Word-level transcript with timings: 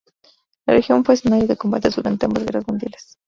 La 0.65 0.73
región 0.73 1.05
fue 1.05 1.13
escenario 1.13 1.45
de 1.47 1.55
combates 1.57 1.95
durante 1.95 2.25
ambas 2.25 2.43
guerras 2.43 2.67
mundiales. 2.67 3.19